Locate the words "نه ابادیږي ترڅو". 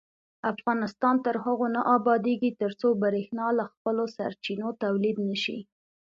1.75-2.87